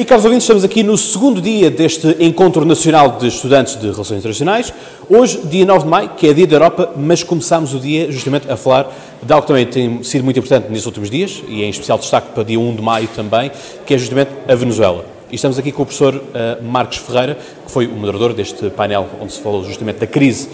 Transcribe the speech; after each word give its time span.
E, 0.00 0.04
caros 0.04 0.24
ouvintes, 0.24 0.44
estamos 0.44 0.62
aqui 0.62 0.84
no 0.84 0.96
segundo 0.96 1.40
dia 1.40 1.72
deste 1.72 2.06
Encontro 2.20 2.64
Nacional 2.64 3.18
de 3.18 3.26
Estudantes 3.26 3.74
de 3.74 3.90
Relações 3.90 4.18
Internacionais. 4.18 4.72
Hoje, 5.10 5.40
dia 5.46 5.66
9 5.66 5.82
de 5.82 5.90
maio, 5.90 6.10
que 6.10 6.28
é 6.28 6.32
dia 6.32 6.46
da 6.46 6.54
Europa, 6.54 6.92
mas 6.96 7.24
começámos 7.24 7.74
o 7.74 7.80
dia 7.80 8.08
justamente 8.12 8.48
a 8.48 8.56
falar 8.56 8.96
de 9.20 9.32
algo 9.32 9.44
que 9.44 9.48
também 9.48 9.66
tem 9.66 10.00
sido 10.04 10.22
muito 10.22 10.38
importante 10.38 10.68
nestes 10.68 10.86
últimos 10.86 11.10
dias, 11.10 11.42
e 11.48 11.64
em 11.64 11.68
especial 11.68 11.98
destaque 11.98 12.28
para 12.32 12.44
dia 12.44 12.60
1 12.60 12.76
de 12.76 12.80
maio 12.80 13.08
também, 13.08 13.50
que 13.84 13.92
é 13.92 13.98
justamente 13.98 14.30
a 14.46 14.54
Venezuela. 14.54 15.04
E 15.32 15.34
estamos 15.34 15.58
aqui 15.58 15.72
com 15.72 15.82
o 15.82 15.84
professor 15.84 16.14
uh, 16.14 16.62
Marcos 16.62 16.98
Ferreira, 16.98 17.36
que 17.66 17.72
foi 17.72 17.88
o 17.88 17.92
moderador 17.96 18.32
deste 18.32 18.70
painel 18.70 19.04
onde 19.20 19.32
se 19.32 19.40
falou 19.40 19.64
justamente 19.64 19.96
da 19.96 20.06
crise 20.06 20.48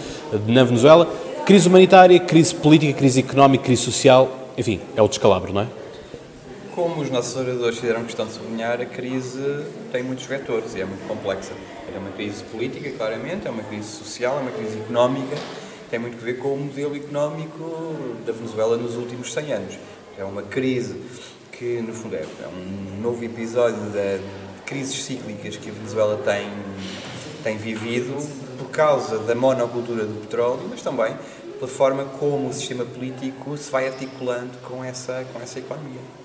na 0.47 0.63
Venezuela. 0.63 1.07
Crise 1.45 1.67
humanitária, 1.67 2.19
crise 2.19 2.55
política, 2.55 2.93
crise 2.93 3.19
económica, 3.19 3.63
crise 3.63 3.83
social, 3.83 4.27
enfim, 4.57 4.79
é 4.95 5.03
o 5.03 5.07
descalabro, 5.07 5.53
não 5.53 5.61
é? 5.61 5.67
Como 6.75 7.01
os 7.01 7.09
nossos 7.09 7.37
oradores 7.37 7.79
fizeram 7.79 8.03
questão 8.03 8.25
de 8.25 8.33
sublinhar, 8.33 8.81
a 8.81 8.85
crise 8.85 9.65
tem 9.93 10.03
muitos 10.03 10.25
vetores 10.25 10.75
e 10.75 10.81
é 10.81 10.85
muito 10.85 11.07
complexa. 11.07 11.53
É 11.95 11.97
uma 11.97 12.09
crise 12.09 12.43
política, 12.43 12.91
claramente, 12.91 13.47
é 13.47 13.49
uma 13.49 13.63
crise 13.63 13.87
social, 13.87 14.39
é 14.39 14.41
uma 14.41 14.51
crise 14.51 14.79
económica, 14.79 15.37
tem 15.89 15.97
muito 15.97 16.17
a 16.17 16.25
ver 16.25 16.37
com 16.37 16.49
o 16.49 16.57
modelo 16.57 16.93
económico 16.93 17.95
da 18.25 18.33
Venezuela 18.33 18.75
nos 18.75 18.97
últimos 18.97 19.31
100 19.31 19.53
anos. 19.53 19.79
É 20.17 20.25
uma 20.25 20.41
crise 20.41 21.01
que, 21.49 21.79
no 21.79 21.93
fundo, 21.93 22.17
é 22.17 22.25
um 22.45 23.01
novo 23.01 23.23
episódio 23.23 23.79
de 23.91 24.19
crises 24.65 25.01
cíclicas 25.01 25.55
que 25.55 25.69
a 25.69 25.73
Venezuela 25.73 26.21
tem, 26.25 26.51
tem 27.41 27.55
vivido 27.55 28.17
por 28.57 28.69
causa 28.69 29.19
da 29.19 29.33
monocultura 29.33 30.03
do 30.03 30.19
petróleo, 30.23 30.67
mas 30.69 30.81
também 30.81 31.15
pela 31.57 31.69
forma 31.69 32.03
como 32.03 32.49
o 32.49 32.53
sistema 32.53 32.83
político 32.83 33.55
se 33.55 33.71
vai 33.71 33.87
articulando 33.87 34.57
com 34.57 34.83
essa, 34.83 35.25
com 35.31 35.39
essa 35.39 35.59
economia. 35.59 36.24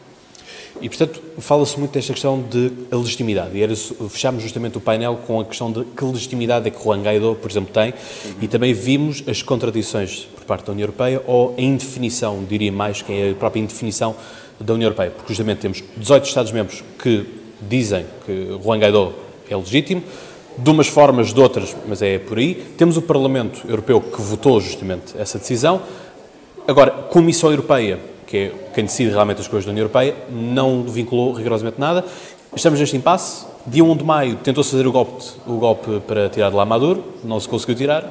E, 0.81 0.89
portanto, 0.89 1.21
fala-se 1.39 1.79
muito 1.79 1.93
desta 1.93 2.13
questão 2.13 2.43
de 2.43 2.73
legitimidade. 2.91 3.57
E 3.57 3.63
era, 3.63 3.75
fechámos 4.09 4.43
justamente 4.43 4.79
o 4.79 4.81
painel 4.81 5.19
com 5.27 5.41
a 5.41 5.45
questão 5.45 5.71
de 5.71 5.85
que 5.85 6.05
legitimidade 6.05 6.69
é 6.69 6.71
que 6.71 6.83
Juan 6.83 7.03
Guaidó, 7.03 7.35
por 7.35 7.51
exemplo, 7.51 7.73
tem. 7.73 7.91
Uhum. 7.91 8.35
E 8.41 8.49
também 8.49 8.73
vimos 8.73 9.23
as 9.27 9.43
contradições 9.43 10.29
por 10.35 10.45
parte 10.45 10.67
da 10.67 10.73
União 10.73 10.85
Europeia 10.85 11.23
ou 11.27 11.55
a 11.57 11.61
indefinição, 11.61 12.45
diria 12.49 12.73
mais, 12.73 13.03
que 13.03 13.13
é 13.13 13.31
a 13.31 13.35
própria 13.35 13.61
indefinição 13.61 14.15
da 14.59 14.75
União 14.75 14.87
Europeia. 14.87 15.11
Porque, 15.11 15.29
justamente, 15.29 15.59
temos 15.59 15.83
18 15.97 16.27
Estados-membros 16.27 16.85
que 17.03 17.27
dizem 17.61 18.07
que 18.25 18.59
Juan 18.63 18.79
Guaidó 18.79 19.13
é 19.51 19.57
legítimo, 19.57 20.03
de 20.57 20.71
umas 20.71 20.89
formas, 20.89 21.33
de 21.33 21.41
outras, 21.41 21.77
mas 21.87 22.03
é 22.03 22.19
por 22.19 22.39
aí. 22.39 22.55
Temos 22.77 22.97
o 22.97 23.03
Parlamento 23.03 23.63
Europeu 23.69 24.01
que 24.01 24.21
votou 24.21 24.61
justamente 24.61 25.15
essa 25.19 25.39
decisão. 25.39 25.83
Agora, 26.67 26.91
Comissão 26.91 27.51
Europeia 27.51 28.10
que 28.31 28.37
é 28.37 28.53
quem 28.73 28.85
decide 28.85 29.11
realmente 29.11 29.41
as 29.41 29.49
coisas 29.49 29.67
da 29.67 29.73
União 29.73 29.83
Europeia, 29.83 30.15
não 30.31 30.85
vinculou 30.85 31.33
rigorosamente 31.33 31.81
nada. 31.81 32.05
Estamos 32.55 32.79
neste 32.79 32.97
impasse. 32.97 33.45
Dia 33.67 33.85
1 33.85 33.97
de 33.97 34.05
maio 34.05 34.37
tentou-se 34.37 34.71
fazer 34.71 34.87
o 34.87 34.93
golpe, 34.93 35.25
o 35.47 35.57
golpe 35.57 36.01
para 36.07 36.29
tirar 36.31 36.51
de 36.51 36.57
lá 36.57 36.65
Maduro, 36.65 37.05
não 37.25 37.41
se 37.41 37.49
conseguiu 37.49 37.75
tirar. 37.75 38.09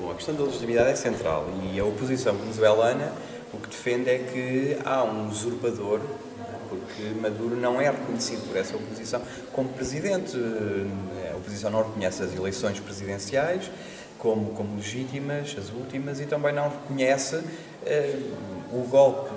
Bom, 0.00 0.12
a 0.12 0.14
questão 0.14 0.34
da 0.36 0.44
legitimidade 0.44 0.90
é 0.90 0.94
central 0.94 1.46
e 1.72 1.80
a 1.80 1.84
oposição 1.84 2.32
venezuelana 2.34 3.12
o 3.52 3.58
que 3.58 3.68
defende 3.68 4.08
é 4.08 4.18
que 4.18 4.78
há 4.84 5.02
um 5.02 5.28
usurpador 5.28 6.00
porque 6.68 7.02
Maduro 7.20 7.56
não 7.56 7.80
é 7.80 7.90
reconhecido 7.90 8.46
por 8.46 8.56
essa 8.56 8.76
oposição 8.76 9.20
como 9.52 9.68
presidente. 9.70 10.36
A 11.32 11.36
oposição 11.36 11.68
não 11.68 11.82
reconhece 11.82 12.22
as 12.22 12.32
eleições 12.32 12.78
presidenciais 12.78 13.68
como, 14.20 14.52
como 14.52 14.76
legítimas, 14.76 15.56
as 15.58 15.70
últimas, 15.70 16.20
e 16.20 16.26
também 16.26 16.52
não 16.52 16.68
reconhece 16.68 17.36
uh, 17.36 18.50
o 18.72 18.86
golpe 18.88 19.30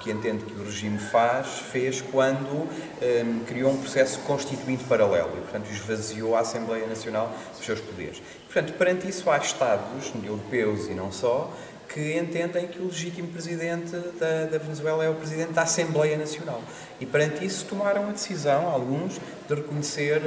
que 0.00 0.12
entende 0.12 0.44
que 0.44 0.52
o 0.52 0.64
regime 0.64 0.98
faz, 0.98 1.58
fez 1.58 2.00
quando 2.00 2.68
eh, 3.02 3.24
criou 3.46 3.72
um 3.72 3.78
processo 3.78 4.20
constituinte 4.20 4.84
paralelo 4.84 5.32
e, 5.36 5.40
portanto, 5.40 5.68
esvaziou 5.72 6.36
a 6.36 6.40
Assembleia 6.40 6.86
Nacional 6.86 7.34
dos 7.56 7.66
seus 7.66 7.80
poderes. 7.80 8.22
Portanto, 8.44 8.76
perante 8.78 9.08
isso, 9.08 9.28
há 9.28 9.38
Estados 9.38 10.12
europeus 10.24 10.86
e 10.86 10.94
não 10.94 11.10
só 11.10 11.52
que 11.88 12.16
entendem 12.16 12.68
que 12.68 12.78
o 12.78 12.84
legítimo 12.86 13.28
presidente 13.28 13.90
da, 14.20 14.44
da, 14.44 14.58
Venezuela 14.58 15.04
é 15.04 15.08
o 15.08 15.14
presidente 15.14 15.52
da 15.52 15.62
Assembleia 15.62 16.16
Nacional. 16.16 16.62
E 17.00 17.06
perante 17.06 17.44
isso 17.44 17.64
tomaram 17.64 18.08
a 18.08 18.12
decisão, 18.12 18.68
alguns, 18.68 19.18
de 19.48 19.54
reconhecer 19.54 20.20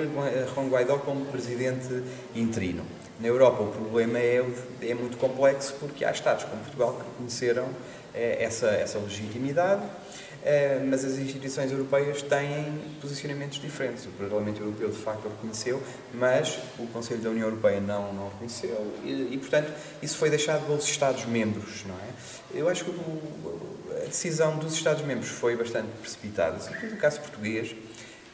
Juan 0.53 0.67
Guaidó 0.67 0.97
como 0.97 1.25
presidente 1.25 2.03
interino. 2.35 2.83
Na 3.21 3.27
Europa 3.27 3.61
o 3.61 3.67
problema 3.67 4.17
é, 4.17 4.43
é 4.81 4.93
muito 4.95 5.15
complexo 5.17 5.75
porque 5.79 6.03
há 6.03 6.09
Estados 6.09 6.43
como 6.45 6.59
Portugal 6.63 6.93
que 6.93 7.07
reconheceram 7.11 7.69
é, 8.15 8.43
essa, 8.43 8.67
essa 8.67 8.97
legitimidade, 8.97 9.83
é, 10.43 10.81
mas 10.83 11.05
as 11.05 11.19
instituições 11.19 11.71
europeias 11.71 12.23
têm 12.23 12.81
posicionamentos 12.99 13.61
diferentes. 13.61 14.07
O 14.07 14.09
Parlamento 14.09 14.59
Europeu 14.61 14.89
de 14.89 14.97
facto 14.97 15.27
reconheceu, 15.29 15.81
mas 16.15 16.57
o 16.79 16.87
Conselho 16.87 17.21
da 17.21 17.29
União 17.29 17.47
Europeia 17.47 17.79
não, 17.79 18.11
não 18.11 18.29
reconheceu 18.29 18.91
e, 19.03 19.29
e 19.33 19.37
portanto, 19.37 19.71
isso 20.01 20.17
foi 20.17 20.31
deixado 20.31 20.65
pelos 20.65 20.83
Estados-membros, 20.85 21.85
não 21.85 21.95
é? 21.95 22.59
Eu 22.59 22.67
acho 22.69 22.83
que 22.85 22.89
o, 22.89 23.59
a 24.01 24.05
decisão 24.07 24.57
dos 24.57 24.73
Estados-membros 24.73 25.29
foi 25.29 25.55
bastante 25.55 25.89
precipitada, 26.01 26.59
sobretudo 26.59 26.93
no 26.93 26.97
caso 26.97 27.19
português, 27.21 27.75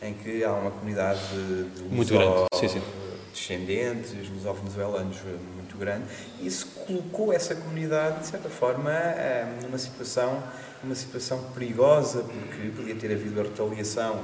em 0.02 0.14
que 0.14 0.46
há 0.46 0.54
uma 0.54 0.72
comunidade 0.72 1.20
de, 1.28 1.64
de 1.72 1.84
muito 1.84 2.14
grande, 2.14 2.48
sim, 2.56 2.70
sim 2.70 3.07
descendentes, 3.34 4.14
luso-venezuelanos 4.30 5.18
eh, 5.18 5.38
muito 5.56 5.78
grande. 5.78 6.06
Isso 6.42 6.68
colocou 6.86 7.34
essa 7.34 7.56
comunidade, 7.56 8.20
de 8.22 8.28
certa 8.28 8.50
forma, 8.50 8.92
eh, 8.92 9.46
numa 9.64 9.78
situação, 9.78 10.44
numa 10.84 10.96
situação 10.96 11.42
perigosa, 11.54 12.24
porque 12.24 12.70
podia 12.76 12.96
ter 12.96 13.12
havido 13.12 13.40
a 13.40 13.44
retaliação 13.44 14.20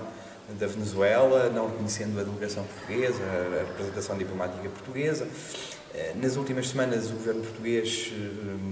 da 0.59 0.67
Venezuela, 0.67 1.49
não 1.49 1.69
reconhecendo 1.69 2.19
a 2.19 2.23
delegação 2.23 2.63
portuguesa, 2.63 3.23
a 3.23 3.65
representação 3.67 4.17
diplomática 4.17 4.69
portuguesa. 4.69 5.27
Eh, 5.93 6.13
nas 6.21 6.35
últimas 6.35 6.69
semanas, 6.69 7.09
o 7.09 7.13
governo 7.13 7.41
português 7.41 8.11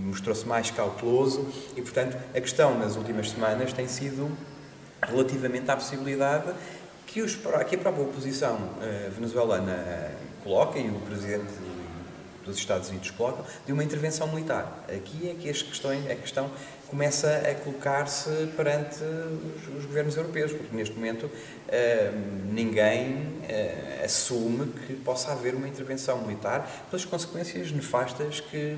mostrou-se 0.05 0.45
mais 0.45 0.71
cauteloso 0.71 1.47
e, 1.75 1.81
portanto, 1.81 2.17
a 2.35 2.41
questão 2.41 2.77
nas 2.77 2.95
últimas 2.95 3.29
semanas 3.29 3.73
tem 3.73 3.87
sido 3.87 4.29
relativamente 5.01 5.69
à 5.71 5.75
possibilidade 5.75 6.53
que, 7.11 7.21
os, 7.21 7.35
que 7.35 7.75
a 7.75 7.79
própria 7.79 8.03
oposição 8.03 8.57
venezuelana 9.13 10.11
coloca 10.43 10.79
e 10.79 10.89
o 10.89 10.99
Presidente 11.01 11.51
dos 12.45 12.57
Estados 12.57 12.89
Unidos 12.89 13.11
coloca, 13.11 13.43
de 13.65 13.71
uma 13.71 13.83
intervenção 13.83 14.27
militar. 14.27 14.85
Aqui 14.87 15.29
é 15.29 15.33
que 15.33 15.49
as 15.49 15.61
questões, 15.61 16.09
a 16.09 16.15
questão 16.15 16.49
começa 16.91 17.43
a 17.49 17.55
colocar-se 17.55 18.29
perante 18.57 18.97
os, 19.01 19.77
os, 19.77 19.85
governos 19.85 20.17
europeus, 20.17 20.51
porque 20.51 20.75
neste 20.75 20.93
momento 20.93 21.25
uh, 21.25 22.51
ninguém 22.51 23.13
uh, 23.13 24.03
assume 24.03 24.67
que 24.85 24.95
possa 24.95 25.31
haver 25.31 25.55
uma 25.55 25.69
intervenção 25.69 26.21
militar 26.21 26.69
pelas 26.89 27.05
consequências 27.05 27.71
nefastas 27.71 28.41
que, 28.41 28.77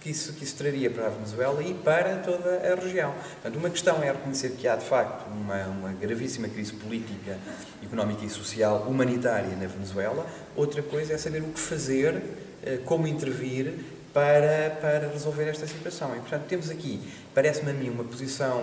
que, 0.00 0.10
isso, 0.10 0.32
que 0.32 0.42
isso 0.42 0.56
traria 0.56 0.90
para 0.90 1.06
a 1.06 1.10
Venezuela 1.10 1.62
e 1.62 1.74
para 1.74 2.16
toda 2.16 2.72
a 2.72 2.74
região. 2.74 3.12
Portanto, 3.12 3.56
uma 3.56 3.70
questão 3.70 4.02
é 4.02 4.10
reconhecer 4.10 4.50
que 4.58 4.66
há, 4.66 4.74
de 4.74 4.84
facto, 4.84 5.24
uma, 5.30 5.62
uma 5.66 5.92
gravíssima 5.92 6.48
crise 6.48 6.72
política, 6.72 7.38
económica 7.80 8.24
e 8.24 8.28
social 8.28 8.84
humanitária 8.88 9.54
na 9.54 9.68
Venezuela, 9.68 10.26
outra 10.56 10.82
coisa 10.82 11.12
é 11.12 11.18
saber 11.18 11.42
o 11.42 11.52
que 11.52 11.60
fazer, 11.60 12.20
como 12.84 13.06
intervir 13.06 13.74
para, 14.14 14.70
para 14.80 15.08
resolver 15.08 15.48
esta 15.48 15.66
situação. 15.66 16.14
E, 16.16 16.20
portanto, 16.20 16.44
temos 16.48 16.70
aqui, 16.70 17.00
parece-me 17.34 17.72
a 17.72 17.74
mim, 17.74 17.90
uma 17.90 18.04
posição 18.04 18.62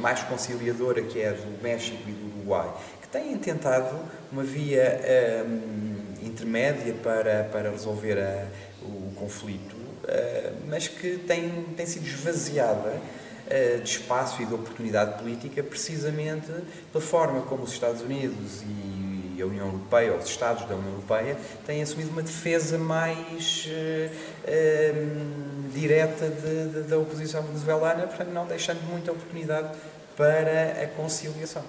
mais 0.00 0.22
conciliadora 0.24 1.00
que 1.02 1.20
é 1.20 1.28
a 1.28 1.32
do 1.32 1.62
México 1.62 2.02
e 2.08 2.12
do 2.12 2.36
Uruguai, 2.36 2.68
que 3.00 3.08
têm 3.08 3.38
tentado 3.38 3.96
uma 4.32 4.42
via 4.42 5.00
um, 5.46 6.26
intermédia 6.26 6.94
para, 6.94 7.44
para 7.44 7.70
resolver 7.70 8.18
a, 8.18 8.46
o 8.82 9.12
conflito, 9.14 9.76
uh, 9.76 10.56
mas 10.66 10.88
que 10.88 11.16
tem, 11.18 11.48
tem 11.76 11.86
sido 11.86 12.06
esvaziada 12.06 12.90
uh, 12.90 13.80
de 13.80 13.88
espaço 13.88 14.42
e 14.42 14.46
de 14.46 14.52
oportunidade 14.52 15.18
política 15.22 15.62
precisamente 15.62 16.50
pela 16.92 17.04
forma 17.04 17.42
como 17.42 17.62
os 17.62 17.72
Estados 17.72 18.02
Unidos 18.02 18.62
e 18.62 19.07
a 19.42 19.46
União 19.46 19.66
Europeia, 19.66 20.12
ou 20.12 20.18
os 20.18 20.26
Estados 20.26 20.64
da 20.66 20.74
União 20.74 20.92
Europeia, 20.92 21.36
têm 21.66 21.82
assumido 21.82 22.10
uma 22.10 22.22
defesa 22.22 22.78
mais 22.78 23.68
uh, 23.68 24.10
uh, 24.44 25.72
direta 25.74 26.28
de, 26.28 26.82
de, 26.82 26.88
da 26.88 26.98
oposição 26.98 27.42
venezuelana, 27.42 28.06
portanto, 28.06 28.30
não 28.30 28.46
deixando 28.46 28.80
muita 28.90 29.12
oportunidade 29.12 29.76
para 30.16 30.82
a 30.82 30.86
conciliação. 30.88 31.62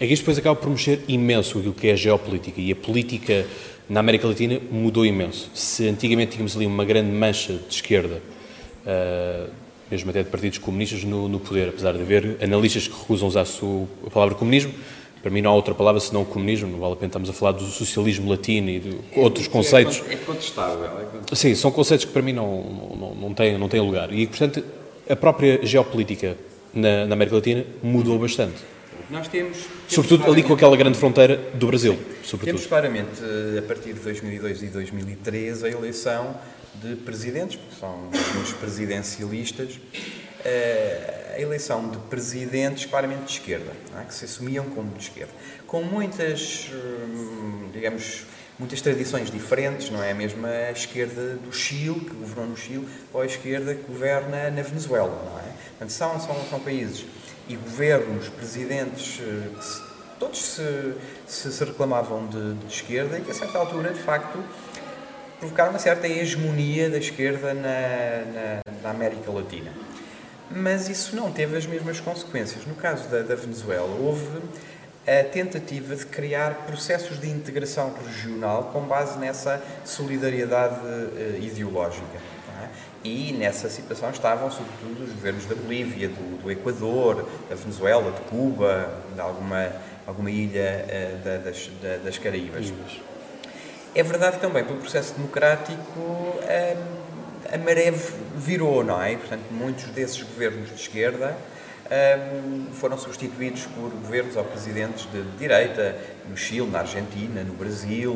É 0.00 0.06
que 0.06 0.12
isto 0.12 0.22
depois 0.22 0.38
acaba 0.38 0.56
por 0.56 0.70
mexer 0.70 1.04
imenso 1.08 1.58
aquilo 1.58 1.74
que 1.74 1.88
é 1.88 1.92
a 1.92 1.96
geopolítica 1.96 2.60
e 2.60 2.72
a 2.72 2.76
política 2.76 3.46
na 3.88 4.00
América 4.00 4.26
Latina 4.26 4.60
mudou 4.70 5.04
imenso. 5.04 5.50
Se 5.54 5.88
antigamente 5.88 6.32
tínhamos 6.32 6.56
ali 6.56 6.66
uma 6.66 6.84
grande 6.84 7.10
mancha 7.10 7.54
de 7.54 7.74
esquerda, 7.74 8.20
uh, 8.84 9.50
mesmo 9.90 10.10
até 10.10 10.22
de 10.22 10.28
partidos 10.28 10.58
comunistas 10.58 11.04
no, 11.04 11.28
no, 11.28 11.40
poder, 11.40 11.70
apesar 11.70 11.92
de 11.92 12.02
haver 12.02 12.36
analistas 12.42 12.86
que 12.86 12.98
recusam 12.98 13.28
usar 13.28 13.46
a 14.06 14.10
palavra 14.10 14.34
comunismo, 14.34 14.72
para 15.22 15.30
mim 15.30 15.40
não 15.40 15.50
há 15.50 15.54
outra 15.54 15.74
palavra 15.74 16.00
senão 16.00 16.22
o 16.22 16.26
comunismo, 16.26 16.68
não 16.68 16.78
vale 16.78 16.92
a 16.92 16.96
pena 16.96 17.08
estamos 17.08 17.30
a 17.30 17.32
falar 17.32 17.52
do 17.52 17.64
socialismo 17.64 18.30
latino 18.30 18.70
e 18.70 18.80
de 18.80 18.96
outros 19.16 19.46
é, 19.46 19.48
conceitos. 19.48 20.02
É 20.08 20.16
contestável. 20.16 20.84
É 20.84 21.04
contestável. 21.04 21.36
Sim, 21.36 21.54
são 21.54 21.70
conceitos 21.70 22.04
que 22.04 22.12
para 22.12 22.22
mim 22.22 22.32
não, 22.32 22.62
não, 22.98 23.14
não, 23.14 23.34
têm, 23.34 23.58
não 23.58 23.68
têm 23.68 23.80
lugar. 23.80 24.12
E, 24.12 24.26
portanto, 24.26 24.62
a 25.08 25.16
própria 25.16 25.64
geopolítica 25.64 26.36
na, 26.72 27.06
na 27.06 27.14
América 27.14 27.36
Latina 27.36 27.64
mudou 27.82 28.18
bastante. 28.18 28.56
Nós 29.10 29.26
temos. 29.26 29.56
temos 29.56 29.78
Sobretudo 29.88 30.30
ali 30.30 30.42
com 30.42 30.52
aquela 30.52 30.76
grande 30.76 30.98
fronteira 30.98 31.36
do 31.54 31.66
Brasil. 31.66 31.98
Sobretudo. 32.22 32.56
Temos 32.56 32.66
claramente, 32.66 33.22
eh, 33.22 33.58
a 33.58 33.62
partir 33.62 33.94
de 33.94 34.00
2002 34.00 34.62
e 34.62 34.66
2013, 34.66 35.64
a 35.64 35.70
eleição 35.70 36.36
de 36.74 36.94
presidentes, 36.94 37.56
porque 37.56 37.74
são 37.80 38.10
os 38.42 38.52
presidencialistas, 38.52 39.80
eh, 40.44 41.17
a 41.38 41.40
eleição 41.40 41.88
de 41.88 41.96
presidentes 42.10 42.84
claramente 42.86 43.24
de 43.24 43.32
esquerda, 43.32 43.72
é? 43.98 44.04
que 44.04 44.12
se 44.12 44.24
assumiam 44.24 44.64
como 44.70 44.90
de 44.94 45.04
esquerda, 45.04 45.32
com 45.66 45.82
muitas, 45.82 46.68
hum, 46.72 47.70
digamos, 47.72 48.26
muitas 48.58 48.80
tradições 48.80 49.30
diferentes, 49.30 49.88
não 49.88 50.02
é 50.02 50.10
a 50.10 50.14
mesma 50.14 50.50
esquerda 50.72 51.36
do 51.36 51.52
Chile, 51.52 52.00
que 52.00 52.14
governou 52.14 52.46
no 52.46 52.56
Chile, 52.56 52.88
ou 53.12 53.20
a 53.20 53.26
esquerda 53.26 53.72
que 53.72 53.84
governa 53.84 54.50
na 54.50 54.62
Venezuela, 54.62 55.30
não 55.30 55.38
é? 55.38 55.52
Portanto, 55.68 55.90
são, 55.90 56.20
são, 56.20 56.34
são 56.50 56.58
países 56.58 57.06
e 57.48 57.54
governos, 57.54 58.28
presidentes, 58.30 59.20
eh, 59.20 59.48
que 59.56 59.64
se, 59.64 59.82
todos 60.18 60.42
se, 60.42 60.94
se, 61.24 61.52
se 61.52 61.64
reclamavam 61.64 62.26
de, 62.26 62.54
de, 62.54 62.66
esquerda 62.66 63.16
e 63.16 63.22
que 63.22 63.30
a 63.30 63.34
certa 63.34 63.58
altura, 63.58 63.92
de 63.92 64.00
facto, 64.00 64.42
provocaram 65.38 65.70
uma 65.70 65.78
certa 65.78 66.08
hegemonia 66.08 66.90
da 66.90 66.98
esquerda 66.98 67.54
na, 67.54 67.60
na, 67.62 68.60
na 68.82 68.90
América 68.90 69.30
Latina. 69.30 69.72
Mas 70.50 70.88
isso 70.88 71.14
não 71.14 71.30
teve 71.30 71.56
as 71.56 71.66
mesmas 71.66 72.00
consequências. 72.00 72.66
No 72.66 72.74
caso 72.74 73.08
da, 73.08 73.22
da 73.22 73.34
Venezuela, 73.34 73.94
houve 74.00 74.40
a 75.06 75.24
tentativa 75.24 75.96
de 75.96 76.04
criar 76.06 76.66
processos 76.66 77.18
de 77.18 77.28
integração 77.28 77.94
regional 78.04 78.64
com 78.72 78.82
base 78.82 79.18
nessa 79.18 79.62
solidariedade 79.84 80.80
uh, 80.80 81.42
ideológica. 81.42 82.18
É? 82.62 82.68
E 83.04 83.32
nessa 83.32 83.70
situação 83.70 84.10
estavam, 84.10 84.50
sobretudo, 84.50 85.04
os 85.04 85.12
governos 85.12 85.46
da 85.46 85.54
Bolívia, 85.54 86.08
do, 86.08 86.42
do 86.42 86.50
Equador, 86.50 87.26
da 87.48 87.54
Venezuela, 87.54 88.10
de 88.12 88.20
Cuba, 88.22 88.90
de 89.14 89.20
alguma, 89.20 89.72
alguma 90.06 90.30
ilha 90.30 90.84
uh, 90.84 91.24
da, 91.24 91.36
das, 91.38 91.70
da, 91.82 91.96
das 92.04 92.18
Caraíbas. 92.18 92.72
É 93.94 94.02
verdade 94.02 94.38
também, 94.38 94.64
pelo 94.64 94.78
processo 94.78 95.14
democrático, 95.14 95.78
um, 95.98 97.17
a 97.52 97.58
maré 97.58 97.92
virou, 98.36 98.84
não 98.84 99.02
é? 99.02 99.16
Portanto, 99.16 99.42
muitos 99.50 99.84
desses 99.86 100.22
governos 100.22 100.68
de 100.68 100.74
esquerda 100.74 101.36
um, 101.90 102.72
foram 102.72 102.98
substituídos 102.98 103.66
por 103.66 103.90
governos 103.90 104.36
ou 104.36 104.44
presidentes 104.44 105.10
de 105.10 105.22
direita, 105.38 105.96
no 106.28 106.36
Chile, 106.36 106.68
na 106.70 106.80
Argentina, 106.80 107.42
no 107.42 107.54
Brasil, 107.54 108.14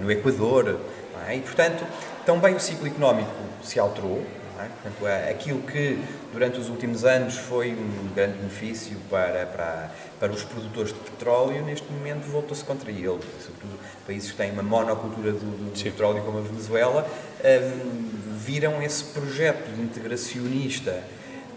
no 0.00 0.10
Equador. 0.10 0.80
É? 1.28 1.36
E, 1.36 1.40
portanto, 1.40 1.84
também 2.24 2.54
o 2.54 2.60
ciclo 2.60 2.86
económico 2.86 3.30
se 3.62 3.78
alterou. 3.78 4.24
É? 4.58 4.68
Portanto, 4.68 5.06
é 5.06 5.30
aquilo 5.30 5.60
que 5.62 5.98
durante 6.32 6.58
os 6.58 6.68
últimos 6.68 7.04
anos 7.04 7.36
foi 7.36 7.72
um 7.72 8.14
grande 8.14 8.38
benefício 8.38 8.96
para, 9.10 9.44
para, 9.46 9.90
para 10.18 10.32
os 10.32 10.42
produtores 10.42 10.92
de 10.92 10.98
petróleo, 10.98 11.64
neste 11.64 11.90
momento 11.92 12.24
voltou-se 12.24 12.64
contra 12.64 12.90
ele. 12.90 13.20
Sobretudo 13.40 13.78
países 14.06 14.30
que 14.30 14.36
têm 14.36 14.50
uma 14.52 14.62
monocultura 14.62 15.32
do, 15.32 15.38
do 15.38 15.82
petróleo, 15.82 16.22
como 16.22 16.38
a 16.38 16.42
Venezuela, 16.42 17.06
um, 17.44 18.36
viram 18.38 18.82
esse 18.82 19.04
projeto 19.04 19.68
integracionista 19.78 21.02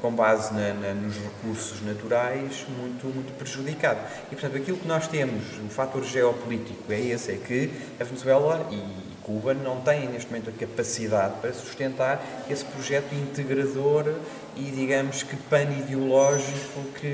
com 0.02 0.12
base 0.12 0.54
na, 0.54 0.74
na, 0.74 0.94
nos 0.94 1.16
recursos 1.18 1.82
naturais, 1.82 2.66
muito, 2.80 3.08
muito 3.08 3.38
prejudicado. 3.38 4.00
E, 4.32 4.36
portanto, 4.36 4.56
aquilo 4.56 4.78
que 4.78 4.88
nós 4.88 5.08
temos, 5.08 5.44
o 5.66 5.70
fator 5.70 6.04
geopolítico 6.04 6.92
é 6.92 7.00
esse, 7.00 7.32
é 7.32 7.36
que 7.36 7.72
a 8.00 8.04
Venezuela 8.04 8.68
e 8.72 9.09
Cuba 9.30 9.54
não 9.54 9.80
têm, 9.82 10.08
neste 10.08 10.28
momento, 10.32 10.50
a 10.50 10.54
capacidade 10.54 11.36
para 11.40 11.54
sustentar 11.54 12.20
esse 12.50 12.66
projeto 12.66 13.14
integrador 13.14 14.16
e, 14.58 14.64
digamos, 14.64 15.22
que 15.22 15.36
pan-ideológico 15.36 16.82
que, 17.00 17.14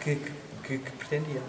que, 0.00 0.20
que, 0.62 0.78
que 0.78 0.92
pretendia. 0.92 1.42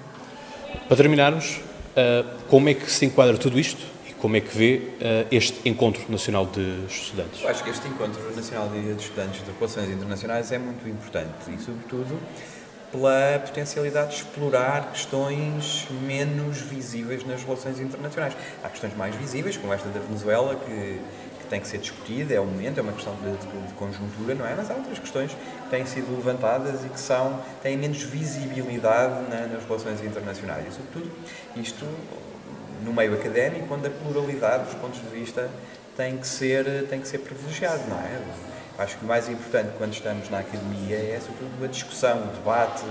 Para 0.87 0.97
terminarmos, 0.97 1.57
uh, 1.57 2.27
como 2.47 2.69
é 2.69 2.73
que 2.73 2.89
se 2.89 3.05
enquadra 3.05 3.37
tudo 3.37 3.59
isto 3.59 3.99
como 4.19 4.35
é 4.35 4.41
que 4.41 4.57
vê 4.57 4.81
uh, 4.99 5.27
este 5.31 5.69
Encontro 5.69 6.01
Nacional 6.09 6.45
de 6.45 6.85
Estudantes? 6.89 7.41
Eu 7.41 7.47
acho 7.47 7.63
que 7.63 7.69
este 7.69 7.87
Encontro 7.87 8.21
Nacional 8.35 8.67
de 8.67 8.91
Estudantes 9.01 9.45
de 9.45 9.51
Relações 9.51 9.89
Internacionais 9.89 10.51
é 10.51 10.57
muito 10.57 10.89
importante 10.89 11.29
e, 11.47 11.57
sobretudo, 11.57 12.19
pela 12.91 13.39
potencialidade 13.45 14.09
de 14.09 14.15
explorar 14.17 14.91
questões 14.91 15.87
menos 16.01 16.59
visíveis 16.59 17.25
nas 17.25 17.43
relações 17.43 17.79
internacionais. 17.79 18.35
Há 18.63 18.69
questões 18.69 18.95
mais 18.95 19.15
visíveis, 19.15 19.57
como 19.57 19.73
esta 19.73 19.87
da 19.89 19.99
Venezuela, 19.99 20.55
que, 20.55 20.99
que 21.39 21.47
tem 21.49 21.59
que 21.59 21.67
ser 21.67 21.77
discutida, 21.77 22.33
é 22.33 22.39
o 22.39 22.45
momento, 22.45 22.79
é 22.79 22.81
uma 22.81 22.93
questão 22.93 23.15
de, 23.15 23.31
de, 23.31 23.67
de, 23.67 23.73
conjuntura, 23.73 24.33
não 24.33 24.45
é? 24.45 24.55
Mas 24.55 24.71
há 24.71 24.73
outras 24.73 24.97
questões 24.97 25.31
que 25.31 25.69
têm 25.69 25.85
sido 25.85 26.15
levantadas 26.15 26.83
e 26.83 26.89
que 26.89 26.99
são, 26.99 27.39
têm 27.61 27.77
menos 27.77 28.01
visibilidade 28.01 29.29
na, 29.29 29.47
nas 29.47 29.63
relações 29.63 30.03
internacionais. 30.03 30.65
E, 30.67 30.71
sobretudo, 30.71 31.11
isto 31.55 31.85
no 32.83 32.93
meio 32.93 33.13
académico, 33.13 33.73
onde 33.73 33.87
a 33.87 33.91
pluralidade 33.91 34.65
dos 34.65 34.73
pontos 34.75 34.99
de 34.99 35.07
vista 35.09 35.49
tem 35.95 36.17
que 36.17 36.27
ser, 36.27 36.87
tem 36.87 37.01
que 37.01 37.07
ser 37.07 37.19
privilegiado, 37.19 37.81
não 37.89 37.99
é? 37.99 38.19
Acho 38.79 38.97
que 38.97 39.03
o 39.03 39.07
mais 39.09 39.27
importante 39.27 39.73
quando 39.77 39.91
estamos 39.91 40.29
na 40.29 40.39
academia 40.39 40.95
é, 40.95 41.19
sobretudo, 41.19 41.65
a 41.65 41.67
discussão, 41.67 42.23
o 42.23 42.27
debate, 42.27 42.85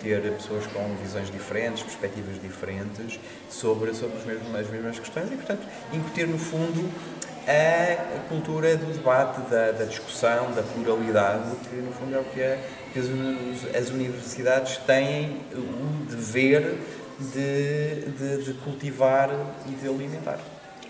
ter 0.00 0.22
pessoas 0.32 0.66
com 0.68 0.96
visões 1.02 1.30
diferentes, 1.30 1.82
perspectivas 1.82 2.40
diferentes 2.40 3.20
sobre, 3.50 3.92
sobre 3.92 4.16
as, 4.16 4.24
mesmas, 4.24 4.60
as 4.62 4.70
mesmas 4.70 4.98
questões 4.98 5.30
e, 5.30 5.36
portanto, 5.36 5.66
incutir, 5.92 6.26
no 6.26 6.38
fundo, 6.38 6.90
a 7.46 8.28
cultura 8.30 8.74
do 8.74 8.90
debate, 8.90 9.42
da, 9.50 9.72
da, 9.72 9.84
discussão, 9.84 10.50
da 10.52 10.62
pluralidade, 10.62 11.54
que 11.68 11.76
no 11.76 11.92
fundo 11.92 12.14
é 12.14 12.20
o 12.20 12.24
que, 12.24 12.40
é, 12.40 12.66
que 12.94 12.98
as, 12.98 13.76
as 13.76 13.90
universidades 13.90 14.78
têm 14.78 15.42
o 15.52 16.06
dever 16.06 16.78
de, 17.20 18.10
de, 18.12 18.44
de 18.44 18.54
cultivar 18.64 19.28
e 19.66 19.72
de 19.72 19.86
alimentar. 19.86 20.38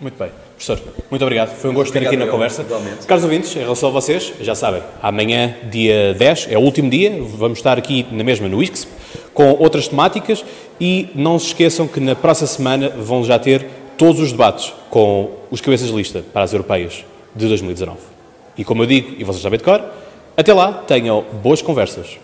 Muito 0.00 0.18
bem. 0.18 0.30
Professor, 0.56 0.80
muito 1.10 1.22
obrigado. 1.22 1.54
Foi 1.56 1.70
um 1.70 1.74
gosto 1.74 1.92
ter 1.92 2.06
aqui 2.06 2.16
na 2.16 2.26
conversa. 2.26 2.62
Igualmente. 2.62 3.06
Caros 3.06 3.24
ouvintes, 3.24 3.54
em 3.54 3.60
relação 3.60 3.88
a 3.88 3.92
vocês, 3.92 4.32
já 4.40 4.54
sabem, 4.54 4.82
amanhã, 5.02 5.56
dia 5.70 6.14
10, 6.14 6.48
é 6.50 6.58
o 6.58 6.60
último 6.60 6.90
dia, 6.90 7.10
vamos 7.36 7.58
estar 7.58 7.78
aqui 7.78 8.06
na 8.10 8.24
mesma 8.24 8.48
no 8.48 8.62
ISCSP, 8.62 8.90
com 9.32 9.50
outras 9.52 9.88
temáticas 9.88 10.44
e 10.80 11.08
não 11.14 11.38
se 11.38 11.46
esqueçam 11.46 11.86
que 11.86 12.00
na 12.00 12.14
próxima 12.14 12.46
semana 12.46 12.88
vão 12.88 13.24
já 13.24 13.38
ter 13.38 13.66
todos 13.96 14.20
os 14.20 14.32
debates 14.32 14.72
com 14.90 15.30
os 15.50 15.60
cabeças 15.60 15.88
de 15.88 15.94
lista 15.94 16.24
para 16.32 16.42
as 16.42 16.52
europeias 16.52 17.04
de 17.34 17.46
2019. 17.48 17.98
E 18.56 18.64
como 18.64 18.82
eu 18.82 18.86
digo, 18.86 19.14
e 19.18 19.24
vocês 19.24 19.42
sabem 19.42 19.58
de 19.58 19.64
cor, 19.64 19.82
até 20.36 20.52
lá 20.52 20.72
tenham 20.72 21.24
boas 21.42 21.62
conversas. 21.62 22.18